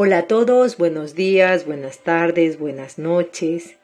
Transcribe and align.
Hola 0.00 0.18
a 0.18 0.26
todos, 0.28 0.76
buenos 0.76 1.16
días, 1.16 1.66
buenas 1.66 2.04
tardes, 2.04 2.56
buenas 2.56 3.00
noches. 3.00 3.74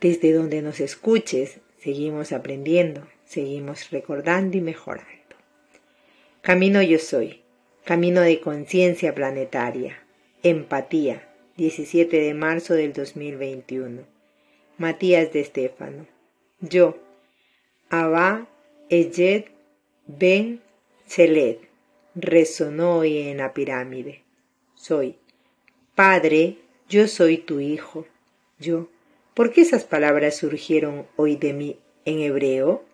Desde 0.00 0.32
donde 0.32 0.62
nos 0.62 0.78
escuches, 0.78 1.58
seguimos 1.80 2.30
aprendiendo, 2.30 3.08
seguimos 3.24 3.90
recordando 3.90 4.56
y 4.56 4.60
mejorando. 4.60 5.34
Camino 6.42 6.80
yo 6.80 7.00
soy, 7.00 7.40
camino 7.84 8.20
de 8.20 8.38
conciencia 8.38 9.16
planetaria, 9.16 9.98
empatía, 10.44 11.28
17 11.56 12.20
de 12.20 12.34
marzo 12.34 12.74
del 12.74 12.92
2021. 12.92 14.02
Matías 14.76 15.32
de 15.32 15.40
Estéfano. 15.40 16.06
Yo, 16.60 16.98
Abba, 17.90 18.46
Eyed, 18.90 19.46
Ben, 20.06 20.60
Chelet, 21.08 21.68
resonó 22.14 22.98
hoy 22.98 23.18
en 23.18 23.38
la 23.38 23.52
pirámide. 23.54 24.22
Soy 24.76 25.16
Padre, 25.98 26.58
yo 26.88 27.08
soy 27.08 27.38
tu 27.38 27.58
hijo. 27.58 28.06
Yo, 28.60 28.86
¿por 29.34 29.50
qué 29.50 29.62
esas 29.62 29.82
palabras 29.82 30.36
surgieron 30.36 31.08
hoy 31.16 31.34
de 31.34 31.52
mí 31.52 31.76
en 32.04 32.20
hebreo? 32.20 32.84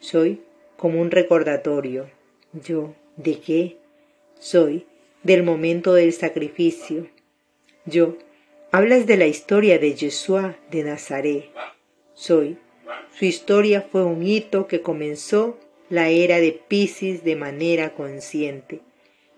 Soy 0.00 0.42
como 0.76 1.00
un 1.00 1.10
recordatorio. 1.10 2.10
Yo, 2.52 2.94
¿de 3.16 3.40
qué? 3.40 3.78
Soy 4.38 4.84
del 5.22 5.44
momento 5.44 5.94
del 5.94 6.12
sacrificio. 6.12 7.08
Yo, 7.86 8.18
hablas 8.70 9.06
de 9.06 9.16
la 9.16 9.26
historia 9.26 9.78
de 9.78 9.94
Yeshua 9.94 10.58
de 10.70 10.84
Nazaret. 10.84 11.46
Soy. 12.12 12.58
Su 13.18 13.24
historia 13.24 13.80
fue 13.80 14.04
un 14.04 14.22
hito 14.22 14.66
que 14.66 14.82
comenzó 14.82 15.58
la 15.88 16.10
era 16.10 16.38
de 16.38 16.52
Piscis 16.52 17.24
de 17.24 17.34
manera 17.34 17.94
consciente. 17.94 18.82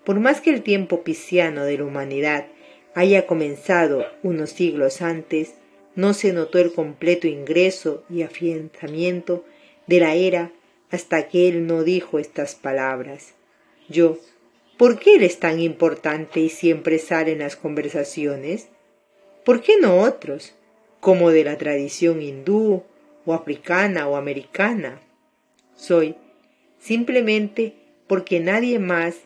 Por 0.02 0.18
más 0.18 0.40
que 0.40 0.50
el 0.50 0.64
tiempo 0.64 1.04
pisciano 1.04 1.64
de 1.64 1.78
la 1.78 1.84
humanidad 1.84 2.48
haya 2.94 3.26
comenzado 3.26 4.06
unos 4.22 4.50
siglos 4.50 5.02
antes, 5.02 5.54
no 5.94 6.14
se 6.14 6.32
notó 6.32 6.58
el 6.58 6.72
completo 6.72 7.26
ingreso 7.26 8.04
y 8.08 8.22
afianzamiento 8.22 9.44
de 9.86 10.00
la 10.00 10.14
era 10.14 10.52
hasta 10.90 11.28
que 11.28 11.48
él 11.48 11.66
no 11.66 11.82
dijo 11.82 12.18
estas 12.18 12.54
palabras. 12.54 13.34
Yo, 13.88 14.18
¿por 14.76 14.98
qué 14.98 15.16
él 15.16 15.24
es 15.24 15.38
tan 15.38 15.60
importante 15.60 16.40
y 16.40 16.48
siempre 16.48 16.98
sale 16.98 17.32
en 17.32 17.40
las 17.40 17.56
conversaciones? 17.56 18.68
¿Por 19.44 19.60
qué 19.60 19.78
no 19.80 20.00
otros, 20.00 20.54
como 21.00 21.30
de 21.30 21.44
la 21.44 21.58
tradición 21.58 22.22
hindú, 22.22 22.84
o 23.24 23.34
africana 23.34 24.08
o 24.08 24.16
americana? 24.16 25.00
Soy, 25.74 26.14
simplemente 26.78 27.74
porque 28.06 28.40
nadie 28.40 28.78
más 28.78 29.16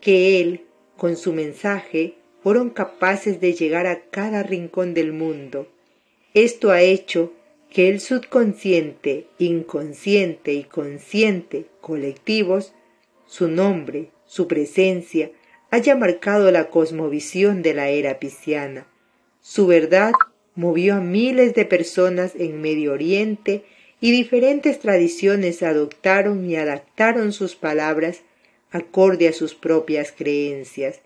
que 0.00 0.40
él, 0.40 0.66
con 0.96 1.16
su 1.16 1.32
mensaje, 1.32 2.14
fueron 2.42 2.70
capaces 2.70 3.40
de 3.40 3.54
llegar 3.54 3.86
a 3.86 4.00
cada 4.10 4.42
rincón 4.42 4.94
del 4.94 5.12
mundo. 5.12 5.68
Esto 6.34 6.70
ha 6.70 6.82
hecho 6.82 7.32
que 7.70 7.88
el 7.88 8.00
subconsciente, 8.00 9.26
inconsciente 9.38 10.52
y 10.52 10.64
consciente 10.64 11.66
colectivos, 11.80 12.74
su 13.26 13.48
nombre, 13.48 14.10
su 14.26 14.48
presencia, 14.48 15.30
haya 15.70 15.96
marcado 15.96 16.50
la 16.50 16.68
cosmovisión 16.68 17.62
de 17.62 17.72
la 17.74 17.88
era 17.88 18.18
pisciana. 18.18 18.86
Su 19.40 19.66
verdad 19.66 20.12
movió 20.54 20.96
a 20.96 21.00
miles 21.00 21.54
de 21.54 21.64
personas 21.64 22.34
en 22.36 22.60
Medio 22.60 22.92
Oriente 22.92 23.64
y 24.00 24.10
diferentes 24.10 24.80
tradiciones 24.80 25.62
adoptaron 25.62 26.48
y 26.48 26.56
adaptaron 26.56 27.32
sus 27.32 27.56
palabras 27.56 28.20
acorde 28.70 29.28
a 29.28 29.32
sus 29.32 29.54
propias 29.54 30.12
creencias. 30.12 31.00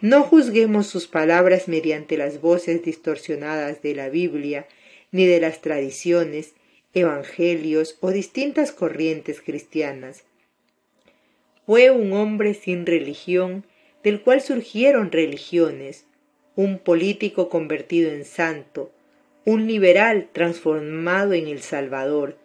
No 0.00 0.22
juzguemos 0.22 0.86
sus 0.86 1.06
palabras 1.06 1.68
mediante 1.68 2.16
las 2.16 2.40
voces 2.40 2.82
distorsionadas 2.82 3.82
de 3.82 3.94
la 3.94 4.08
Biblia, 4.08 4.66
ni 5.10 5.26
de 5.26 5.40
las 5.40 5.62
tradiciones, 5.62 6.54
evangelios 6.92 7.96
o 8.00 8.10
distintas 8.10 8.72
corrientes 8.72 9.40
cristianas. 9.40 10.24
Fue 11.66 11.90
un 11.90 12.12
hombre 12.12 12.54
sin 12.54 12.86
religión, 12.86 13.64
del 14.02 14.20
cual 14.20 14.40
surgieron 14.40 15.10
religiones, 15.10 16.04
un 16.54 16.78
político 16.78 17.48
convertido 17.48 18.10
en 18.10 18.24
santo, 18.24 18.92
un 19.44 19.66
liberal 19.66 20.28
transformado 20.32 21.32
en 21.32 21.48
el 21.48 21.60
Salvador, 21.60 22.36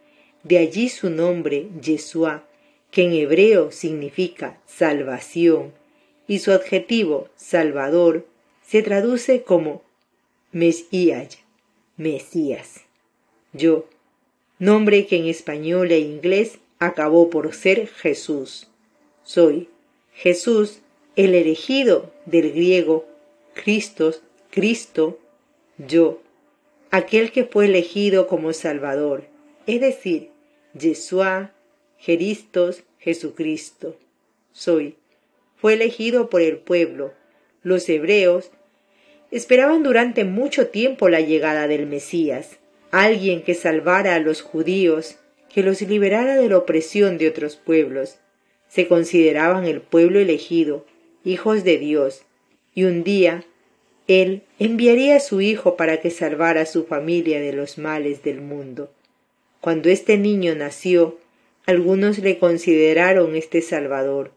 de 0.44 0.58
allí 0.58 0.90
su 0.90 1.10
nombre, 1.10 1.68
Yeshua, 1.82 2.48
que 2.92 3.04
en 3.04 3.14
hebreo 3.14 3.72
significa 3.72 4.60
salvación, 4.66 5.74
y 6.28 6.40
su 6.40 6.52
adjetivo 6.52 7.30
Salvador 7.36 8.26
se 8.66 8.82
traduce 8.82 9.44
como 9.44 9.82
Mesías, 10.52 11.40
Mesías. 11.98 12.82
Yo, 13.54 13.88
nombre 14.60 15.08
que 15.08 15.18
en 15.18 15.28
español 15.28 15.92
e 15.92 16.00
inglés 16.00 16.60
acabó 16.80 17.30
por 17.30 17.54
ser 17.54 17.88
Jesús. 17.88 18.68
Soy 19.24 19.70
Jesús, 20.14 20.80
el 21.16 21.36
elegido 21.36 22.12
del 22.26 22.52
griego 22.52 23.06
Christos, 23.54 24.22
Cristo, 24.50 25.20
yo, 25.78 26.22
aquel 26.90 27.32
que 27.32 27.44
fue 27.44 27.66
elegido 27.66 28.28
como 28.28 28.54
Salvador, 28.54 29.26
es 29.68 29.82
decir, 29.82 30.30
Yeshua, 30.74 31.52
Jeristos, 31.98 32.84
Jesucristo. 33.00 33.96
Soy 34.54 34.96
fue 35.62 35.76
elegido 35.76 36.30
por 36.30 36.42
el 36.42 36.58
pueblo. 36.58 37.14
Los 37.62 37.88
hebreos 37.88 38.50
esperaban 39.30 39.84
durante 39.84 40.26
mucho 40.26 40.68
tiempo 40.68 41.08
la 41.08 41.22
llegada 41.22 41.68
del 41.68 41.86
Mesías, 41.86 42.58
alguien 42.90 43.44
que 43.44 43.54
salvara 43.54 44.16
a 44.16 44.20
los 44.20 44.42
judíos, 44.42 45.20
que 45.54 45.62
los 45.62 45.82
liberara 45.82 46.36
de 46.36 46.50
la 46.50 46.58
opresión 46.58 47.20
de 47.20 47.28
otros 47.28 47.58
pueblos. 47.58 48.18
Se 48.70 48.88
consideraban 48.88 49.66
el 49.66 49.82
pueblo 49.82 50.20
elegido, 50.20 50.84
hijos 51.24 51.64
de 51.64 51.78
Dios, 51.78 52.24
y 52.74 52.86
un 52.86 53.04
día 53.04 53.46
él 54.08 54.42
enviaría 54.58 55.18
a 55.18 55.20
su 55.20 55.42
hijo 55.42 55.78
para 55.78 56.02
que 56.02 56.10
salvara 56.10 56.62
a 56.62 56.66
su 56.66 56.86
familia 56.86 57.40
de 57.40 57.54
los 57.54 57.78
males 57.78 58.24
del 58.24 58.42
mundo. 58.42 58.92
Cuando 59.60 59.90
este 59.90 60.18
niño 60.18 60.56
nació, 60.56 61.20
algunos 61.68 62.18
le 62.18 62.40
consideraron 62.40 63.36
este 63.36 63.62
Salvador, 63.62 64.32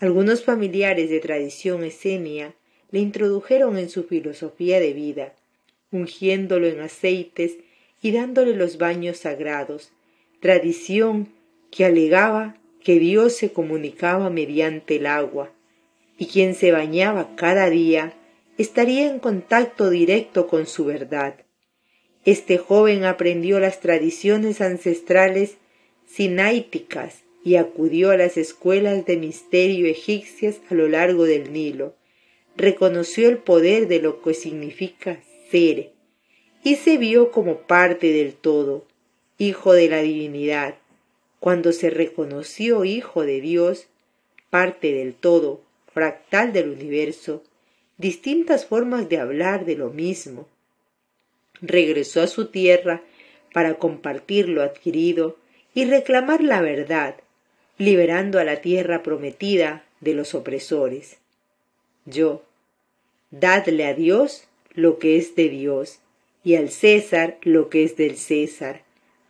algunos 0.00 0.42
familiares 0.42 1.10
de 1.10 1.20
tradición 1.20 1.84
esenia 1.84 2.54
le 2.90 3.00
introdujeron 3.00 3.76
en 3.76 3.90
su 3.90 4.04
filosofía 4.04 4.80
de 4.80 4.94
vida, 4.94 5.34
ungiéndolo 5.92 6.66
en 6.66 6.80
aceites 6.80 7.58
y 8.00 8.12
dándole 8.12 8.56
los 8.56 8.78
baños 8.78 9.18
sagrados, 9.18 9.92
tradición 10.40 11.28
que 11.70 11.84
alegaba 11.84 12.56
que 12.82 12.98
Dios 12.98 13.36
se 13.36 13.52
comunicaba 13.52 14.30
mediante 14.30 14.96
el 14.96 15.06
agua, 15.06 15.52
y 16.16 16.26
quien 16.26 16.54
se 16.54 16.72
bañaba 16.72 17.36
cada 17.36 17.68
día 17.68 18.14
estaría 18.56 19.06
en 19.10 19.18
contacto 19.18 19.90
directo 19.90 20.46
con 20.46 20.66
su 20.66 20.86
verdad. 20.86 21.44
Este 22.24 22.56
joven 22.56 23.04
aprendió 23.04 23.60
las 23.60 23.80
tradiciones 23.80 24.62
ancestrales 24.62 25.58
sináiticas 26.06 27.22
y 27.44 27.56
acudió 27.56 28.10
a 28.10 28.16
las 28.16 28.36
escuelas 28.36 29.06
de 29.06 29.16
misterio 29.16 29.86
egipcias 29.86 30.60
a 30.70 30.74
lo 30.74 30.88
largo 30.88 31.24
del 31.24 31.52
Nilo. 31.52 31.94
Reconoció 32.56 33.28
el 33.28 33.38
poder 33.38 33.88
de 33.88 34.00
lo 34.00 34.20
que 34.22 34.34
significa 34.34 35.20
ser 35.50 35.92
y 36.62 36.76
se 36.76 36.98
vio 36.98 37.30
como 37.30 37.58
parte 37.60 38.12
del 38.12 38.34
todo, 38.34 38.84
hijo 39.38 39.72
de 39.72 39.88
la 39.88 40.02
divinidad. 40.02 40.74
Cuando 41.38 41.72
se 41.72 41.88
reconoció 41.88 42.84
hijo 42.84 43.24
de 43.24 43.40
Dios, 43.40 43.86
parte 44.50 44.92
del 44.92 45.14
todo, 45.14 45.62
fractal 45.94 46.52
del 46.52 46.68
universo, 46.68 47.42
distintas 47.96 48.66
formas 48.66 49.08
de 49.08 49.18
hablar 49.18 49.64
de 49.64 49.76
lo 49.76 49.90
mismo. 49.90 50.48
Regresó 51.62 52.20
a 52.20 52.26
su 52.26 52.46
tierra 52.46 53.02
para 53.52 53.74
compartir 53.74 54.48
lo 54.48 54.62
adquirido 54.62 55.36
y 55.74 55.84
reclamar 55.84 56.42
la 56.42 56.60
verdad, 56.60 57.16
liberando 57.80 58.38
a 58.38 58.44
la 58.44 58.60
tierra 58.60 59.02
prometida 59.02 59.86
de 60.00 60.12
los 60.12 60.34
opresores. 60.34 61.16
Yo, 62.04 62.42
dadle 63.30 63.86
a 63.86 63.94
Dios 63.94 64.44
lo 64.74 64.98
que 64.98 65.16
es 65.16 65.34
de 65.34 65.48
Dios 65.48 65.98
y 66.44 66.56
al 66.56 66.68
César 66.68 67.38
lo 67.40 67.70
que 67.70 67.84
es 67.84 67.96
del 67.96 68.18
César, 68.18 68.82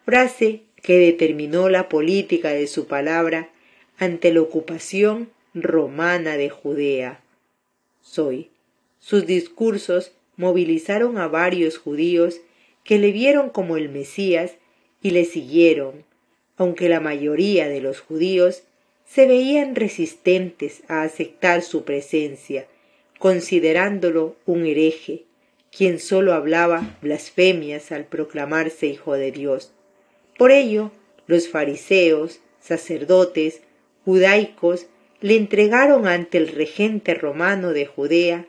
frase 0.05 0.63
que 0.83 0.99
determinó 0.99 1.69
la 1.69 1.89
política 1.89 2.51
de 2.51 2.67
su 2.67 2.89
palabra 2.89 3.51
ante 3.99 4.33
la 4.35 4.41
ocupación 4.41 5.31
romana 5.55 6.37
de 6.37 6.51
Judea. 6.51 7.21
Soy. 8.03 8.51
Sus 8.99 9.27
discursos 9.27 10.11
movilizaron 10.37 11.19
a 11.19 11.29
varios 11.29 11.79
judíos 11.79 12.41
que 12.83 12.99
le 12.99 13.13
vieron 13.13 13.51
como 13.51 13.77
el 13.77 13.91
Mesías 13.91 14.57
y 15.03 15.11
le 15.11 15.25
siguieron, 15.25 16.05
aunque 16.61 16.91
la 16.91 17.01
mayoría 17.01 17.71
de 17.71 17.81
los 17.81 18.01
judíos 18.01 18.65
se 19.07 19.27
veían 19.27 19.75
resistentes 19.75 20.83
a 20.89 21.01
aceptar 21.01 21.63
su 21.63 21.85
presencia, 21.85 22.67
considerándolo 23.19 24.37
un 24.45 24.67
hereje, 24.67 25.23
quien 25.75 25.99
sólo 25.99 26.35
hablaba 26.35 26.99
blasfemias 27.01 27.93
al 27.93 28.05
proclamarse 28.05 28.89
hijo 28.89 29.15
de 29.15 29.33
Dios. 29.33 29.73
Por 30.37 30.53
ello, 30.53 30.91
los 31.27 31.49
fariseos, 31.49 32.41
sacerdotes, 32.61 33.63
judaicos, 34.05 34.85
le 35.23 35.37
entregaron 35.37 36.07
ante 36.07 36.37
el 36.37 36.49
regente 36.49 37.15
romano 37.15 37.73
de 37.73 37.87
Judea 37.87 38.45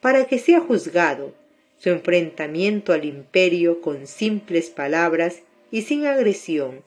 para 0.00 0.26
que 0.26 0.38
sea 0.38 0.60
juzgado. 0.60 1.34
Su 1.78 1.88
enfrentamiento 1.88 2.92
al 2.92 3.04
imperio 3.04 3.80
con 3.80 4.06
simples 4.06 4.70
palabras 4.70 5.42
y 5.72 5.82
sin 5.82 6.06
agresión 6.06 6.84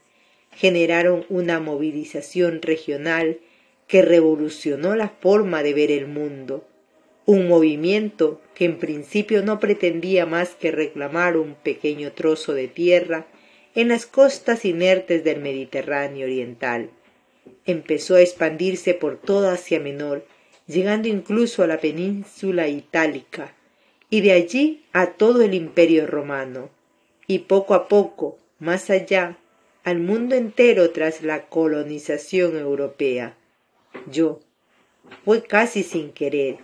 generaron 0.51 1.25
una 1.29 1.59
movilización 1.59 2.61
regional 2.61 3.39
que 3.87 4.01
revolucionó 4.01 4.95
la 4.95 5.09
forma 5.09 5.63
de 5.63 5.73
ver 5.73 5.91
el 5.91 6.07
mundo, 6.07 6.65
un 7.25 7.47
movimiento 7.47 8.41
que 8.55 8.65
en 8.65 8.77
principio 8.77 9.43
no 9.43 9.59
pretendía 9.59 10.25
más 10.25 10.49
que 10.49 10.71
reclamar 10.71 11.37
un 11.37 11.55
pequeño 11.55 12.11
trozo 12.11 12.53
de 12.53 12.67
tierra 12.67 13.27
en 13.75 13.87
las 13.87 14.05
costas 14.05 14.65
inertes 14.65 15.23
del 15.23 15.39
Mediterráneo 15.39 16.25
oriental. 16.25 16.89
Empezó 17.65 18.15
a 18.15 18.21
expandirse 18.21 18.93
por 18.93 19.17
toda 19.17 19.53
Asia 19.53 19.79
Menor, 19.79 20.25
llegando 20.67 21.07
incluso 21.07 21.63
a 21.63 21.67
la 21.67 21.79
península 21.79 22.67
itálica, 22.67 23.53
y 24.09 24.21
de 24.21 24.31
allí 24.31 24.83
a 24.91 25.11
todo 25.11 25.41
el 25.41 25.53
imperio 25.53 26.07
romano, 26.07 26.69
y 27.27 27.39
poco 27.39 27.73
a 27.75 27.87
poco, 27.87 28.37
más 28.59 28.89
allá, 28.89 29.37
al 29.89 29.99
mundo 29.99 30.35
entero 30.35 30.91
tras 30.91 31.23
la 31.23 31.47
colonización 31.47 32.55
europea. 32.55 33.35
Yo, 34.11 34.39
fue 35.25 35.41
casi 35.41 35.81
sin 35.81 36.11
querer. 36.11 36.57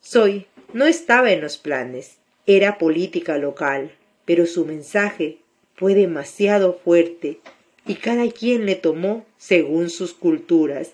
Soy, 0.00 0.46
no 0.72 0.86
estaba 0.86 1.32
en 1.32 1.40
los 1.40 1.58
planes, 1.58 2.18
era 2.46 2.78
política 2.78 3.38
local, 3.38 3.90
pero 4.24 4.46
su 4.46 4.64
mensaje 4.64 5.38
fue 5.74 5.96
demasiado 5.96 6.78
fuerte 6.84 7.40
y 7.88 7.96
cada 7.96 8.30
quien 8.30 8.66
le 8.66 8.76
tomó 8.76 9.26
según 9.36 9.90
sus 9.90 10.14
culturas 10.14 10.92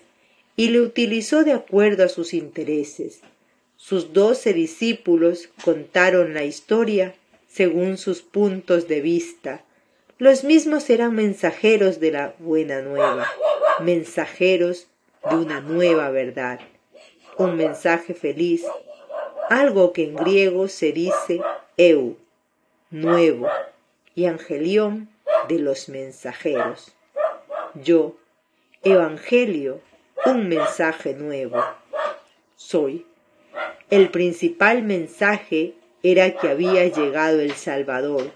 y 0.55 0.69
le 0.69 0.81
utilizó 0.81 1.43
de 1.43 1.51
acuerdo 1.51 2.05
a 2.05 2.09
sus 2.09 2.33
intereses. 2.33 3.19
Sus 3.77 4.13
doce 4.13 4.53
discípulos 4.53 5.49
contaron 5.63 6.33
la 6.33 6.43
historia 6.43 7.13
según 7.47 7.99
sus 7.99 8.23
puntos 8.23 8.87
de 8.87 9.01
vista. 9.01 9.63
Los 10.19 10.43
mismos 10.43 10.89
eran 10.89 11.15
mensajeros 11.15 12.01
de 12.01 12.11
la 12.11 12.33
buena 12.39 12.81
nueva, 12.81 13.25
mensajeros 13.79 14.89
de 15.29 15.37
una 15.37 15.61
nueva 15.61 16.09
verdad, 16.09 16.59
un 17.37 17.55
mensaje 17.55 18.13
feliz, 18.13 18.65
algo 19.49 19.93
que 19.93 20.03
en 20.03 20.15
griego 20.17 20.67
se 20.67 20.91
dice 20.91 21.39
eu, 21.77 22.17
nuevo, 22.89 23.47
y 24.13 24.25
angelión 24.25 25.07
de 25.47 25.59
los 25.59 25.87
mensajeros. 25.87 26.93
Yo, 27.73 28.17
evangelio, 28.83 29.79
un 30.25 30.49
mensaje 30.49 31.13
nuevo. 31.13 31.63
Soy. 32.57 33.05
El 33.89 34.09
principal 34.09 34.83
mensaje 34.83 35.75
era 36.03 36.31
que 36.31 36.49
había 36.49 36.85
llegado 36.87 37.39
el 37.39 37.53
Salvador, 37.53 38.33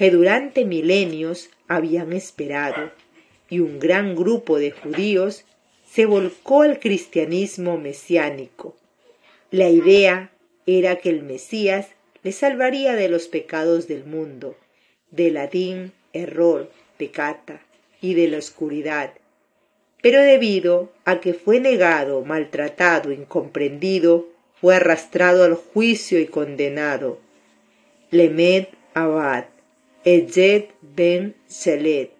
que 0.00 0.10
durante 0.10 0.64
milenios 0.64 1.50
habían 1.68 2.14
esperado, 2.14 2.90
y 3.50 3.60
un 3.60 3.78
gran 3.78 4.16
grupo 4.16 4.58
de 4.58 4.70
judíos 4.70 5.44
se 5.84 6.06
volcó 6.06 6.62
al 6.62 6.80
cristianismo 6.80 7.76
mesiánico. 7.76 8.74
La 9.50 9.68
idea 9.68 10.30
era 10.64 10.96
que 10.96 11.10
el 11.10 11.22
Mesías 11.22 11.88
le 12.22 12.32
salvaría 12.32 12.96
de 12.96 13.10
los 13.10 13.28
pecados 13.28 13.88
del 13.88 14.06
mundo, 14.06 14.56
del 15.10 15.34
latín 15.34 15.92
error, 16.14 16.70
pecata, 16.96 17.60
y 18.00 18.14
de 18.14 18.28
la 18.28 18.38
oscuridad. 18.38 19.12
Pero 20.00 20.22
debido 20.22 20.90
a 21.04 21.20
que 21.20 21.34
fue 21.34 21.60
negado, 21.60 22.24
maltratado, 22.24 23.12
incomprendido, 23.12 24.30
fue 24.62 24.76
arrastrado 24.76 25.44
al 25.44 25.56
juicio 25.56 26.18
y 26.18 26.24
condenado. 26.24 27.18
Lemed 28.10 28.68
Abad, 28.94 29.44
Ejed 30.04 30.70
Ben 30.80 31.36
Selet. 31.46 32.12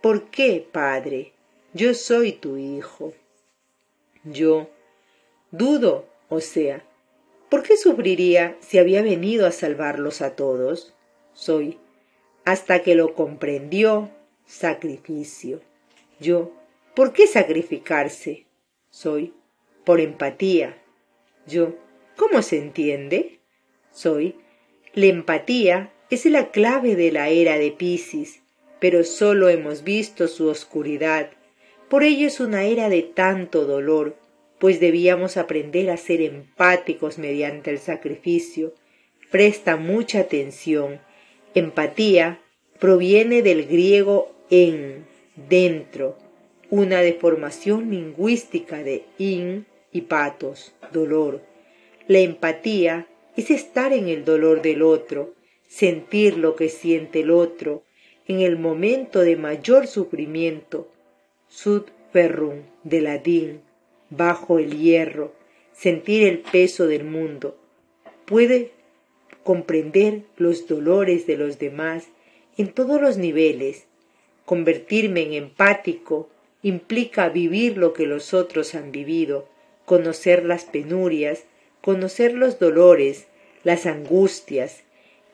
¿Por 0.00 0.30
qué, 0.30 0.66
Padre? 0.72 1.32
yo 1.76 1.92
soy 1.92 2.32
tu 2.32 2.56
hijo. 2.56 3.12
Yo 4.24 4.70
dudo, 5.50 6.08
o 6.28 6.40
sea, 6.40 6.84
¿por 7.50 7.62
qué 7.62 7.76
sufriría 7.76 8.56
si 8.60 8.78
había 8.78 9.02
venido 9.02 9.46
a 9.46 9.52
salvarlos 9.52 10.22
a 10.22 10.34
todos? 10.34 10.94
Soy, 11.34 11.78
hasta 12.44 12.82
que 12.82 12.94
lo 12.94 13.14
comprendió, 13.14 14.10
sacrificio. 14.46 15.60
Yo, 16.18 16.50
¿por 16.94 17.12
qué 17.12 17.26
sacrificarse? 17.26 18.46
Soy, 18.88 19.34
por 19.84 20.00
empatía. 20.00 20.82
Yo, 21.46 21.76
¿cómo 22.16 22.40
se 22.40 22.56
entiende? 22.56 23.40
Soy, 23.92 24.36
la 24.94 25.06
empatía 25.06 25.92
es 26.10 26.24
la 26.26 26.50
clave 26.50 26.96
de 26.96 27.12
la 27.12 27.28
era 27.28 27.58
de 27.58 27.70
Piscis, 27.72 28.40
pero 28.80 29.04
sólo 29.04 29.48
hemos 29.48 29.84
visto 29.84 30.28
su 30.28 30.48
oscuridad 30.48 31.30
por 31.88 32.02
ello 32.02 32.26
es 32.26 32.40
una 32.40 32.64
era 32.64 32.88
de 32.88 33.02
tanto 33.02 33.64
dolor, 33.64 34.16
pues 34.58 34.80
debíamos 34.80 35.36
aprender 35.36 35.88
a 35.90 35.96
ser 35.96 36.20
empáticos 36.20 37.16
mediante 37.18 37.70
el 37.70 37.78
sacrificio. 37.78 38.74
Presta 39.30 39.76
mucha 39.76 40.20
atención. 40.20 41.00
Empatía 41.54 42.40
proviene 42.80 43.42
del 43.42 43.66
griego 43.66 44.34
en, 44.50 45.06
dentro, 45.48 46.18
una 46.70 47.02
deformación 47.02 47.90
lingüística 47.90 48.82
de 48.82 49.04
in 49.18 49.66
y 49.92 50.02
patos, 50.02 50.74
dolor. 50.92 51.42
La 52.08 52.18
empatía 52.18 53.06
es 53.36 53.52
estar 53.52 53.92
en 53.92 54.08
el 54.08 54.24
dolor 54.24 54.60
del 54.60 54.82
otro, 54.82 55.34
sentir 55.68 56.38
lo 56.38 56.56
que 56.56 56.68
siente 56.68 57.20
el 57.20 57.30
otro, 57.30 57.82
en 58.26 58.40
el 58.40 58.58
momento 58.58 59.20
de 59.20 59.36
mayor 59.36 59.86
sufrimiento, 59.86 60.88
sud 61.48 61.84
ferrum 62.12 62.62
de 62.82 63.00
latín, 63.00 63.60
bajo 64.10 64.58
el 64.58 64.76
hierro, 64.78 65.32
sentir 65.72 66.26
el 66.26 66.38
peso 66.38 66.86
del 66.86 67.04
mundo, 67.04 67.56
puede 68.24 68.72
comprender 69.42 70.22
los 70.36 70.66
dolores 70.66 71.26
de 71.26 71.36
los 71.36 71.58
demás 71.58 72.08
en 72.56 72.72
todos 72.72 73.00
los 73.00 73.16
niveles. 73.16 73.86
Convertirme 74.44 75.22
en 75.22 75.34
empático 75.34 76.28
implica 76.62 77.28
vivir 77.28 77.76
lo 77.76 77.92
que 77.92 78.06
los 78.06 78.34
otros 78.34 78.74
han 78.74 78.90
vivido, 78.90 79.48
conocer 79.84 80.44
las 80.44 80.64
penurias, 80.64 81.44
conocer 81.80 82.34
los 82.34 82.58
dolores, 82.58 83.26
las 83.62 83.86
angustias, 83.86 84.82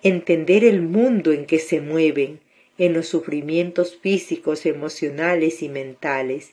entender 0.02 0.64
el 0.64 0.82
mundo 0.82 1.32
en 1.32 1.46
que 1.46 1.58
se 1.58 1.80
mueven, 1.80 2.40
en 2.78 2.94
los 2.94 3.06
sufrimientos 3.06 3.96
físicos, 3.96 4.66
emocionales 4.66 5.62
y 5.62 5.68
mentales. 5.68 6.52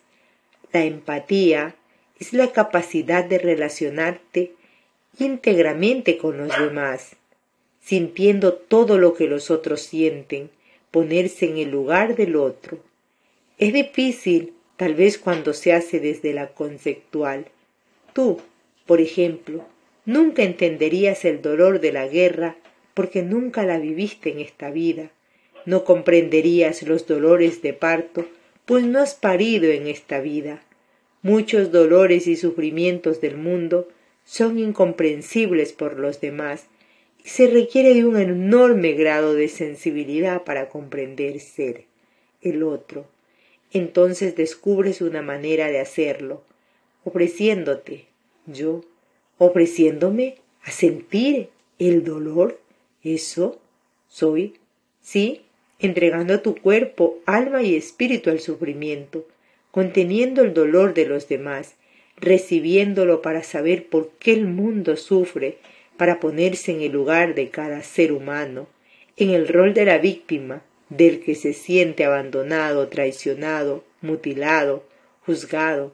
La 0.72 0.84
empatía 0.84 1.76
es 2.20 2.34
la 2.34 2.52
capacidad 2.52 3.26
de 3.26 3.40
relacionarte 3.40 4.52
íntegramente 5.18 6.18
con 6.18 6.38
los 6.38 6.56
demás, 6.60 7.16
sintiendo 7.82 8.54
todo 8.54 8.98
lo 8.98 9.16
que 9.16 9.28
los 9.28 9.50
otros 9.50 9.82
sienten, 9.82 10.52
ponerse 10.92 11.46
en 11.46 11.58
el 11.58 11.72
lugar 11.72 12.16
del 12.16 12.36
otro. 12.36 12.78
Es 13.58 13.74
difícil, 13.74 14.54
tal 14.78 14.94
vez 14.94 15.18
cuando 15.18 15.54
se 15.54 15.74
hace 15.74 16.00
desde 16.00 16.34
la 16.34 16.50
conceptual. 16.50 17.48
Tú, 18.14 18.40
por 18.86 19.02
ejemplo, 19.02 19.66
nunca 20.06 20.44
entenderías 20.44 21.26
el 21.26 21.42
dolor 21.42 21.80
de 21.80 21.92
la 21.92 22.08
guerra 22.08 22.56
porque 23.00 23.24
nunca 23.24 23.64
la 23.64 23.80
viviste 23.80 24.30
en 24.30 24.40
esta 24.40 24.72
vida 24.72 25.10
no 25.66 25.86
comprenderías 25.86 26.84
los 26.84 27.08
dolores 27.08 27.62
de 27.62 27.72
parto, 27.72 28.26
pues 28.66 28.84
no 28.84 29.00
has 29.00 29.16
parido 29.16 29.72
en 29.72 29.88
esta 29.88 30.20
vida. 30.20 30.62
Muchos 31.22 31.72
dolores 31.72 32.28
y 32.28 32.36
sufrimientos 32.36 33.22
del 33.22 33.38
mundo 33.38 33.88
son 34.26 34.60
incomprensibles 34.60 35.72
por 35.72 35.98
los 35.98 36.20
demás 36.20 36.66
y 37.24 37.30
se 37.30 37.48
requiere 37.48 37.94
de 37.94 38.04
un 38.04 38.20
enorme 38.20 38.92
grado 38.92 39.34
de 39.34 39.48
sensibilidad 39.48 40.44
para 40.44 40.68
comprender 40.68 41.40
ser 41.40 41.86
el 42.42 42.64
otro. 42.64 43.06
Entonces 43.72 44.36
descubres 44.36 45.00
una 45.00 45.22
manera 45.22 45.68
de 45.68 45.80
hacerlo, 45.80 46.42
ofreciéndote, 47.06 48.08
yo, 48.46 48.82
ofreciéndome 49.38 50.36
a 50.64 50.72
sentir 50.72 51.48
el 51.78 52.04
dolor. 52.04 52.60
Eso 53.04 53.60
soy, 54.08 54.56
sí, 55.02 55.42
entregando 55.80 56.42
tu 56.42 56.56
cuerpo, 56.56 57.20
alma 57.26 57.62
y 57.64 57.76
espíritu 57.76 58.30
al 58.30 58.40
sufrimiento, 58.40 59.26
conteniendo 59.72 60.42
el 60.42 60.54
dolor 60.54 60.94
de 60.94 61.06
los 61.06 61.28
demás. 61.28 61.76
recibiéndolo 62.22 63.22
para 63.22 63.44
saber 63.44 63.88
por 63.88 64.10
qué 64.20 64.34
el 64.34 64.46
mundo 64.46 64.98
sufre, 64.98 65.58
para 65.96 66.20
ponerse 66.20 66.72
en 66.72 66.82
el 66.82 66.92
lugar 66.92 67.34
de 67.34 67.50
cada 67.50 67.82
ser 67.82 68.12
humano, 68.12 68.68
en 69.16 69.32
el 69.32 69.48
rol 69.48 69.74
de 69.74 69.86
la 69.86 69.98
víctima, 69.98 70.62
del 70.90 71.22
que 71.22 71.36
se 71.36 71.54
siente 71.54 72.04
abandonado, 72.04 72.88
traicionado, 72.88 73.84
mutilado, 74.02 74.84
juzgado, 75.26 75.94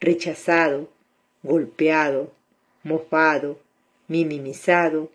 rechazado, 0.00 0.88
golpeado, 1.42 2.32
mofado, 2.82 3.58
minimizado, 4.08 5.10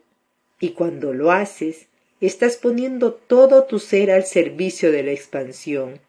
y 0.62 0.70
cuando 0.70 1.14
lo 1.14 1.32
haces, 1.32 1.88
estás 2.22 2.56
poniendo 2.56 3.14
todo 3.14 3.64
tu 3.64 3.80
ser 3.80 4.12
al 4.12 4.26
servicio 4.26 4.92
de 4.92 5.04
la 5.04 5.12
expansión. 5.12 6.00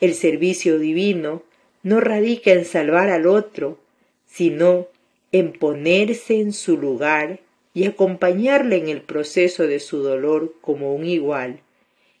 El 0.00 0.14
servicio 0.14 0.78
divino 0.78 1.42
no 1.82 2.00
radica 2.00 2.52
en 2.52 2.66
salvar 2.66 3.08
al 3.08 3.26
otro, 3.26 3.78
sino 4.26 4.86
en 5.32 5.52
ponerse 5.52 6.38
en 6.38 6.52
su 6.52 6.76
lugar 6.76 7.40
y 7.72 7.86
acompañarle 7.86 8.76
en 8.76 8.88
el 8.88 9.00
proceso 9.00 9.66
de 9.66 9.80
su 9.80 10.02
dolor 10.02 10.54
como 10.60 10.94
un 10.94 11.06
igual. 11.06 11.60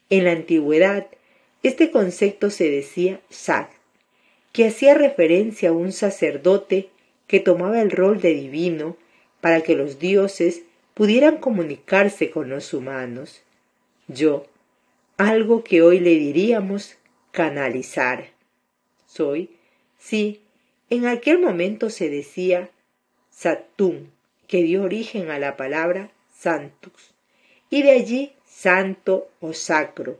En 0.08 0.24
la 0.24 0.32
antigüedad, 0.32 1.06
este 1.62 1.90
concepto 1.90 2.48
se 2.50 2.70
decía 2.70 3.20
Sag, 3.28 3.68
que 4.52 4.66
hacía 4.66 4.94
referencia 4.94 5.68
a 5.68 5.72
un 5.72 5.92
sacerdote 5.92 6.88
que 7.26 7.40
tomaba 7.40 7.82
el 7.82 7.90
rol 7.90 8.20
de 8.20 8.34
divino 8.34 8.96
para 9.42 9.60
que 9.60 9.74
los 9.74 9.98
dioses 9.98 10.62
pudieran 10.96 11.36
comunicarse 11.36 12.30
con 12.30 12.48
los 12.48 12.72
humanos. 12.72 13.42
Yo, 14.08 14.46
algo 15.18 15.62
que 15.62 15.82
hoy 15.82 16.00
le 16.00 16.14
diríamos 16.14 16.96
canalizar. 17.32 18.30
Soy, 19.06 19.50
sí, 19.98 20.40
en 20.88 21.04
aquel 21.04 21.38
momento 21.38 21.90
se 21.90 22.08
decía 22.08 22.70
Satum, 23.28 24.06
que 24.48 24.62
dio 24.62 24.84
origen 24.84 25.30
a 25.30 25.38
la 25.38 25.58
palabra 25.58 26.12
santus, 26.34 27.12
y 27.68 27.82
de 27.82 27.90
allí 27.90 28.32
santo 28.46 29.28
o 29.40 29.52
sacro. 29.52 30.18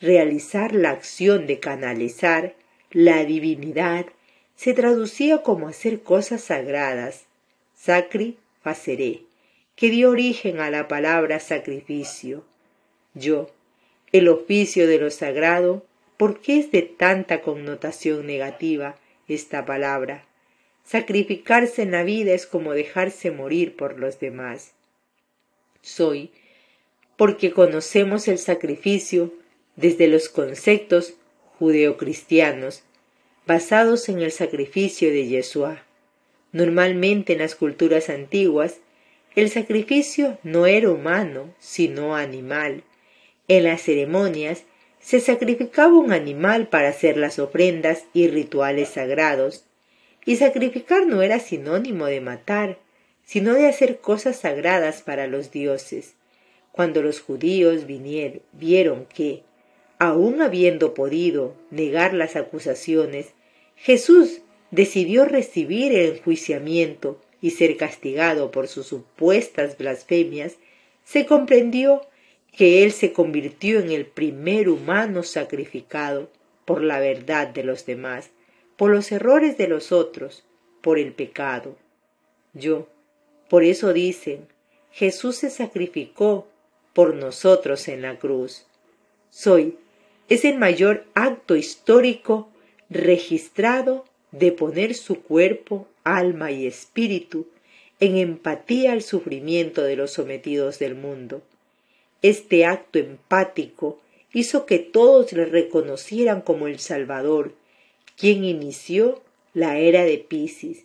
Realizar 0.00 0.74
la 0.74 0.90
acción 0.90 1.46
de 1.46 1.60
canalizar 1.60 2.56
la 2.90 3.24
divinidad 3.24 4.06
se 4.56 4.74
traducía 4.74 5.44
como 5.44 5.68
hacer 5.68 6.02
cosas 6.02 6.42
sagradas, 6.42 7.26
sacri 7.76 8.38
faceré, 8.60 9.29
que 9.80 9.88
dio 9.88 10.10
origen 10.10 10.60
a 10.60 10.68
la 10.70 10.88
palabra 10.88 11.40
sacrificio. 11.40 12.44
Yo, 13.14 13.48
el 14.12 14.28
oficio 14.28 14.86
de 14.86 14.98
lo 14.98 15.08
sagrado, 15.08 15.86
¿por 16.18 16.42
qué 16.42 16.58
es 16.58 16.70
de 16.70 16.82
tanta 16.82 17.40
connotación 17.40 18.26
negativa 18.26 18.96
esta 19.26 19.64
palabra? 19.64 20.26
Sacrificarse 20.84 21.80
en 21.80 21.92
la 21.92 22.02
vida 22.02 22.34
es 22.34 22.46
como 22.46 22.74
dejarse 22.74 23.30
morir 23.30 23.74
por 23.74 23.98
los 23.98 24.20
demás. 24.20 24.72
Soy, 25.80 26.30
porque 27.16 27.50
conocemos 27.50 28.28
el 28.28 28.36
sacrificio 28.36 29.32
desde 29.76 30.08
los 30.08 30.28
conceptos 30.28 31.14
judeocristianos 31.58 32.82
basados 33.46 34.10
en 34.10 34.20
el 34.20 34.30
sacrificio 34.30 35.08
de 35.08 35.26
Yeshua. 35.26 35.86
Normalmente 36.52 37.32
en 37.32 37.38
las 37.38 37.54
culturas 37.54 38.10
antiguas, 38.10 38.80
el 39.36 39.48
sacrificio 39.48 40.38
no 40.42 40.66
era 40.66 40.90
humano, 40.90 41.54
sino 41.58 42.16
animal. 42.16 42.82
En 43.48 43.64
las 43.64 43.82
ceremonias 43.82 44.64
se 45.00 45.20
sacrificaba 45.20 45.96
un 45.96 46.12
animal 46.12 46.68
para 46.68 46.88
hacer 46.88 47.16
las 47.16 47.38
ofrendas 47.38 48.04
y 48.12 48.28
rituales 48.28 48.90
sagrados, 48.90 49.64
y 50.26 50.36
sacrificar 50.36 51.06
no 51.06 51.22
era 51.22 51.38
sinónimo 51.38 52.06
de 52.06 52.20
matar, 52.20 52.78
sino 53.24 53.54
de 53.54 53.66
hacer 53.66 54.00
cosas 54.00 54.40
sagradas 54.40 55.02
para 55.02 55.26
los 55.26 55.50
dioses. 55.50 56.14
Cuando 56.72 57.02
los 57.02 57.20
judíos 57.20 57.86
vinieron, 57.86 58.42
vieron 58.52 59.06
que, 59.06 59.42
aun 59.98 60.42
habiendo 60.42 60.92
podido 60.92 61.54
negar 61.70 62.14
las 62.14 62.36
acusaciones, 62.36 63.28
Jesús 63.76 64.42
decidió 64.70 65.24
recibir 65.24 65.92
el 65.94 66.16
enjuiciamiento 66.16 67.20
y 67.40 67.50
ser 67.50 67.76
castigado 67.76 68.50
por 68.50 68.68
sus 68.68 68.86
supuestas 68.86 69.78
blasfemias, 69.78 70.56
se 71.04 71.26
comprendió 71.26 72.02
que 72.52 72.84
él 72.84 72.92
se 72.92 73.12
convirtió 73.12 73.80
en 73.80 73.90
el 73.90 74.06
primer 74.06 74.68
humano 74.68 75.22
sacrificado 75.22 76.28
por 76.64 76.82
la 76.82 77.00
verdad 77.00 77.48
de 77.48 77.64
los 77.64 77.86
demás, 77.86 78.30
por 78.76 78.90
los 78.90 79.12
errores 79.12 79.56
de 79.56 79.68
los 79.68 79.92
otros, 79.92 80.44
por 80.80 80.98
el 80.98 81.12
pecado. 81.12 81.76
Yo, 82.54 82.88
por 83.48 83.64
eso 83.64 83.92
dicen, 83.92 84.46
Jesús 84.90 85.36
se 85.36 85.50
sacrificó 85.50 86.46
por 86.92 87.14
nosotros 87.14 87.88
en 87.88 88.02
la 88.02 88.18
cruz. 88.18 88.66
Soy, 89.30 89.78
es 90.28 90.44
el 90.44 90.58
mayor 90.58 91.04
acto 91.14 91.56
histórico 91.56 92.48
registrado 92.88 94.04
de 94.32 94.52
poner 94.52 94.94
su 94.94 95.22
cuerpo, 95.22 95.86
alma 96.04 96.50
y 96.50 96.66
espíritu 96.66 97.46
en 98.00 98.16
empatía 98.16 98.92
al 98.92 99.02
sufrimiento 99.02 99.82
de 99.82 99.96
los 99.96 100.12
sometidos 100.12 100.78
del 100.78 100.94
mundo. 100.94 101.42
Este 102.22 102.64
acto 102.64 102.98
empático 102.98 104.00
hizo 104.32 104.66
que 104.66 104.78
todos 104.78 105.32
le 105.32 105.44
reconocieran 105.44 106.40
como 106.40 106.66
el 106.66 106.78
Salvador, 106.78 107.54
quien 108.16 108.44
inició 108.44 109.22
la 109.54 109.78
era 109.78 110.04
de 110.04 110.18
Piscis, 110.18 110.84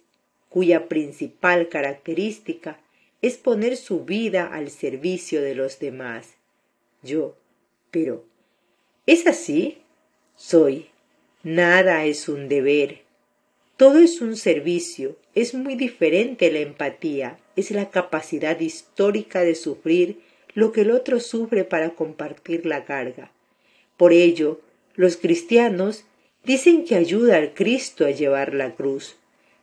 cuya 0.50 0.88
principal 0.88 1.70
característica 1.70 2.80
es 3.22 3.38
poner 3.38 3.78
su 3.78 4.06
vida 4.06 4.48
al 4.54 4.70
servicio 4.70 5.42
de 5.42 5.56
los 5.56 5.80
demás. 5.80 6.36
Yo, 7.02 7.36
pero, 7.92 8.26
¿es 9.06 9.28
así? 9.28 9.80
Soy. 10.36 10.90
Nada 11.44 12.06
es 12.06 12.28
un 12.28 12.50
deber, 12.50 13.05
todo 13.78 14.00
es 14.00 14.22
un 14.22 14.38
servicio, 14.38 15.18
es 15.34 15.54
muy 15.54 15.76
diferente 15.76 16.52
la 16.52 16.60
empatía, 16.60 17.40
es 17.56 17.72
la 17.72 17.90
capacidad 17.90 18.60
histórica 18.60 19.42
de 19.42 19.56
sufrir 19.56 20.20
lo 20.54 20.72
que 20.72 20.82
el 20.82 20.92
otro 20.92 21.20
sufre 21.20 21.66
para 21.66 21.92
compartir 21.92 22.66
la 22.66 22.86
carga. 22.86 23.32
Por 23.98 24.14
ello, 24.14 24.62
los 24.96 25.18
cristianos 25.18 26.06
dicen 26.46 26.86
que 26.86 26.96
ayuda 26.96 27.38
al 27.38 27.54
Cristo 27.54 28.06
a 28.06 28.12
llevar 28.12 28.54
la 28.54 28.76
cruz, 28.76 29.18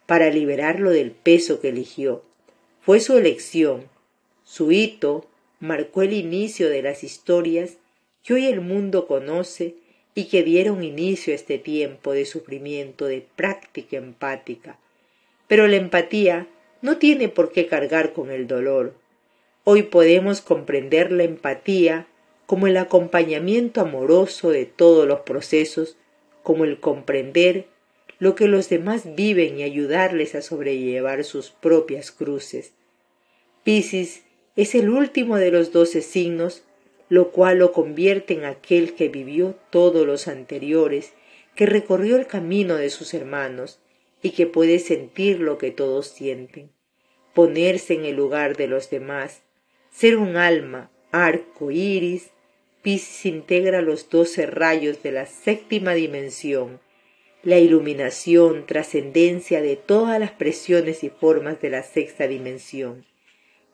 para 0.04 0.28
liberarlo 0.30 0.90
del 0.90 1.12
peso 1.12 1.60
que 1.60 1.70
eligió. 1.70 2.22
Fue 2.82 3.00
su 3.00 3.16
elección, 3.16 3.88
su 4.44 4.72
hito 4.72 5.26
marcó 5.60 6.02
el 6.02 6.12
inicio 6.12 6.68
de 6.68 6.82
las 6.82 7.04
historias 7.04 7.78
que 8.22 8.34
hoy 8.34 8.46
el 8.46 8.60
mundo 8.60 9.06
conoce 9.06 9.76
y 10.14 10.24
que 10.24 10.42
dieron 10.42 10.84
inicio 10.84 11.32
a 11.32 11.36
este 11.36 11.58
tiempo 11.58 12.12
de 12.12 12.26
sufrimiento, 12.26 13.06
de 13.06 13.26
práctica 13.36 13.96
empática. 13.96 14.78
Pero 15.48 15.66
la 15.66 15.76
empatía 15.76 16.46
no 16.82 16.98
tiene 16.98 17.28
por 17.28 17.52
qué 17.52 17.66
cargar 17.66 18.12
con 18.12 18.30
el 18.30 18.46
dolor. 18.46 18.94
Hoy 19.64 19.84
podemos 19.84 20.40
comprender 20.40 21.12
la 21.12 21.24
empatía 21.24 22.06
como 22.46 22.66
el 22.66 22.76
acompañamiento 22.76 23.80
amoroso 23.80 24.50
de 24.50 24.66
todos 24.66 25.06
los 25.06 25.20
procesos, 25.20 25.96
como 26.42 26.64
el 26.64 26.80
comprender 26.80 27.66
lo 28.18 28.34
que 28.34 28.46
los 28.46 28.68
demás 28.68 29.14
viven 29.14 29.58
y 29.58 29.62
ayudarles 29.62 30.34
a 30.34 30.42
sobrellevar 30.42 31.24
sus 31.24 31.50
propias 31.50 32.10
cruces. 32.10 32.72
Piscis 33.64 34.24
es 34.56 34.74
el 34.74 34.90
último 34.90 35.36
de 35.36 35.50
los 35.50 35.72
doce 35.72 36.02
signos 36.02 36.62
lo 37.08 37.30
cual 37.30 37.58
lo 37.58 37.72
convierte 37.72 38.34
en 38.34 38.44
aquel 38.44 38.94
que 38.94 39.08
vivió 39.08 39.54
todos 39.70 40.06
los 40.06 40.28
anteriores, 40.28 41.12
que 41.54 41.66
recorrió 41.66 42.16
el 42.16 42.26
camino 42.26 42.76
de 42.76 42.90
sus 42.90 43.14
hermanos 43.14 43.80
y 44.22 44.30
que 44.30 44.46
puede 44.46 44.78
sentir 44.78 45.40
lo 45.40 45.58
que 45.58 45.70
todos 45.70 46.06
sienten, 46.08 46.70
ponerse 47.34 47.94
en 47.94 48.04
el 48.04 48.16
lugar 48.16 48.56
de 48.56 48.68
los 48.68 48.88
demás, 48.88 49.42
ser 49.90 50.16
un 50.16 50.36
alma, 50.36 50.90
arco 51.10 51.70
iris, 51.70 52.30
Piscis 52.82 53.26
integra 53.26 53.80
los 53.80 54.10
doce 54.10 54.44
rayos 54.44 55.04
de 55.04 55.12
la 55.12 55.26
séptima 55.26 55.94
dimensión, 55.94 56.80
la 57.44 57.58
iluminación, 57.58 58.66
trascendencia 58.66 59.62
de 59.62 59.76
todas 59.76 60.18
las 60.18 60.32
presiones 60.32 61.04
y 61.04 61.08
formas 61.08 61.60
de 61.60 61.70
la 61.70 61.84
sexta 61.84 62.26
dimensión. 62.26 63.04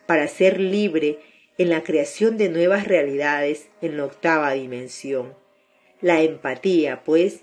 Para 0.06 0.28
ser 0.28 0.61
libre 0.61 1.20
en 1.58 1.68
la 1.70 1.82
creación 1.82 2.38
de 2.38 2.48
nuevas 2.48 2.86
realidades 2.86 3.68
en 3.82 3.96
la 3.96 4.04
octava 4.04 4.52
dimensión. 4.52 5.34
La 6.00 6.22
empatía, 6.22 7.02
pues, 7.04 7.42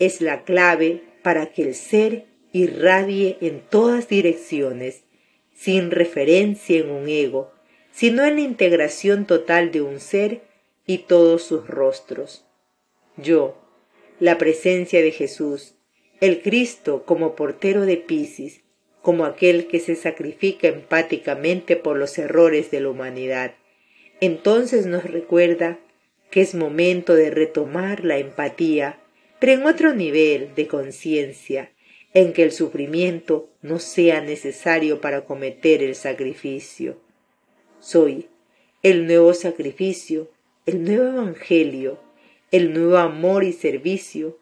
es 0.00 0.20
la 0.20 0.42
clave 0.42 1.02
para 1.22 1.52
que 1.52 1.62
el 1.62 1.74
ser 1.74 2.26
irradie 2.52 3.38
en 3.40 3.60
todas 3.60 4.08
direcciones, 4.08 5.04
sin 5.54 5.92
referencia 5.92 6.78
en 6.78 6.90
un 6.90 7.08
ego, 7.08 7.52
sino 7.92 8.24
en 8.24 8.34
la 8.34 8.40
integración 8.40 9.24
total 9.24 9.70
de 9.70 9.82
un 9.82 10.00
ser 10.00 10.42
y 10.84 10.98
todos 10.98 11.44
sus 11.44 11.66
rostros. 11.68 12.44
Yo, 13.16 13.56
la 14.18 14.36
presencia 14.36 15.00
de 15.00 15.12
Jesús, 15.12 15.76
el 16.20 16.42
Cristo 16.42 17.04
como 17.04 17.36
portero 17.36 17.86
de 17.86 17.96
Piscis, 17.96 18.63
como 19.04 19.26
aquel 19.26 19.66
que 19.66 19.80
se 19.80 19.96
sacrifica 19.96 20.66
empáticamente 20.66 21.76
por 21.76 21.98
los 21.98 22.16
errores 22.16 22.70
de 22.70 22.80
la 22.80 22.88
humanidad. 22.88 23.52
Entonces 24.22 24.86
nos 24.86 25.04
recuerda 25.04 25.78
que 26.30 26.40
es 26.40 26.54
momento 26.54 27.14
de 27.14 27.28
retomar 27.28 28.02
la 28.02 28.16
empatía, 28.16 28.98
pero 29.40 29.52
en 29.52 29.66
otro 29.66 29.92
nivel 29.92 30.54
de 30.54 30.68
conciencia, 30.68 31.70
en 32.14 32.32
que 32.32 32.44
el 32.44 32.50
sufrimiento 32.50 33.50
no 33.60 33.78
sea 33.78 34.22
necesario 34.22 35.02
para 35.02 35.26
cometer 35.26 35.82
el 35.82 35.96
sacrificio. 35.96 36.98
Soy 37.80 38.28
el 38.82 39.06
nuevo 39.06 39.34
sacrificio, 39.34 40.30
el 40.64 40.82
nuevo 40.82 41.08
evangelio, 41.08 41.98
el 42.52 42.72
nuevo 42.72 42.96
amor 42.96 43.44
y 43.44 43.52
servicio, 43.52 44.38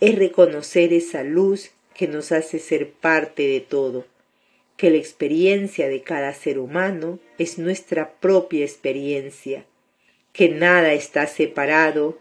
es 0.00 0.16
reconocer 0.16 0.94
esa 0.94 1.24
luz 1.24 1.72
que 1.98 2.06
nos 2.06 2.30
hace 2.30 2.60
ser 2.60 2.92
parte 2.92 3.48
de 3.48 3.58
todo, 3.60 4.06
que 4.76 4.88
la 4.88 4.98
experiencia 4.98 5.88
de 5.88 6.02
cada 6.02 6.32
ser 6.32 6.60
humano 6.60 7.18
es 7.38 7.58
nuestra 7.58 8.12
propia 8.20 8.64
experiencia, 8.64 9.66
que 10.32 10.48
nada 10.48 10.92
está 10.92 11.26
separado 11.26 12.16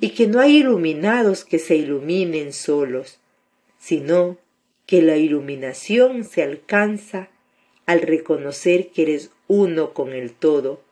y 0.00 0.10
que 0.10 0.26
no 0.26 0.40
hay 0.40 0.56
iluminados 0.56 1.44
que 1.44 1.60
se 1.60 1.76
iluminen 1.76 2.52
solos, 2.52 3.20
sino 3.78 4.36
que 4.84 5.00
la 5.00 5.16
iluminación 5.16 6.24
se 6.24 6.42
alcanza 6.42 7.28
al 7.86 8.02
reconocer 8.02 8.88
que 8.88 9.02
eres 9.02 9.30
uno 9.46 9.94
con 9.94 10.12
el 10.12 10.32
todo, 10.32 10.82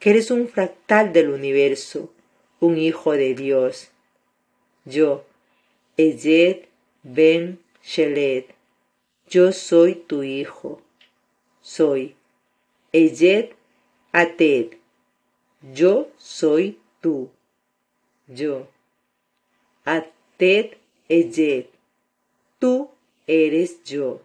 que 0.00 0.10
eres 0.10 0.30
un 0.30 0.48
fractal 0.48 1.14
del 1.14 1.30
universo, 1.30 2.12
un 2.60 2.76
hijo 2.76 3.12
de 3.12 3.34
Dios. 3.34 3.88
Yo, 4.84 5.24
Ben 7.02 7.65
Sheled, 7.86 8.46
yo 9.28 9.52
soy 9.52 9.94
tu 9.94 10.24
hijo. 10.24 10.82
Soy 11.62 12.16
Eyed 12.92 13.50
Ated, 14.10 14.78
yo 15.72 16.08
soy 16.18 16.80
tú. 17.00 17.30
Yo. 18.26 18.66
Ated 19.84 20.78
Eyed, 21.08 21.66
tú 22.58 22.90
eres 23.28 23.84
yo. 23.84 24.20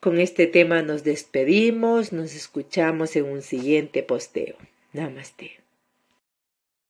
Con 0.00 0.18
este 0.18 0.48
tema 0.48 0.82
nos 0.82 1.04
despedimos, 1.04 2.12
nos 2.12 2.34
escuchamos 2.34 3.14
en 3.14 3.26
un 3.26 3.42
siguiente 3.42 4.02
posteo. 4.02 4.56
Namaste. 4.92 5.65